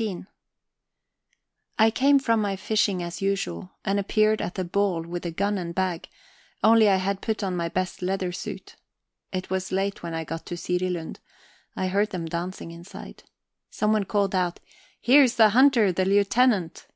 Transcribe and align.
XVII 0.00 0.26
I 1.76 1.90
came 1.90 2.20
from 2.20 2.40
my 2.40 2.54
fishing 2.54 3.02
as 3.02 3.20
usual, 3.20 3.72
and 3.84 3.98
appeared 3.98 4.40
at 4.40 4.54
the 4.54 4.62
"ball" 4.62 5.02
with 5.02 5.24
the 5.24 5.32
gun 5.32 5.58
and 5.58 5.74
bag 5.74 6.08
only 6.62 6.88
I 6.88 6.94
had 7.02 7.20
put 7.20 7.42
on 7.42 7.56
my 7.56 7.68
best 7.68 8.00
leather 8.00 8.30
suit. 8.30 8.76
It 9.32 9.50
was 9.50 9.72
late 9.72 10.00
when 10.00 10.14
I 10.14 10.22
got 10.22 10.46
to 10.46 10.54
Sirilund; 10.56 11.16
I 11.74 11.88
heard 11.88 12.10
them 12.10 12.26
dancing 12.26 12.70
inside. 12.70 13.24
Someone 13.70 14.04
called 14.04 14.36
out: 14.36 14.60
"Here's 15.00 15.34
the 15.34 15.48
hunter, 15.48 15.90
the 15.90 16.04
Lieutenant." 16.04 16.86